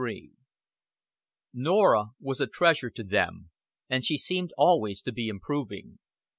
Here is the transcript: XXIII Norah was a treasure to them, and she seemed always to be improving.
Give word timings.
XXIII 0.03 0.31
Norah 1.53 2.05
was 2.19 2.41
a 2.41 2.47
treasure 2.47 2.89
to 2.89 3.03
them, 3.03 3.51
and 3.87 4.03
she 4.03 4.17
seemed 4.17 4.51
always 4.57 4.99
to 5.03 5.11
be 5.11 5.27
improving. 5.27 5.99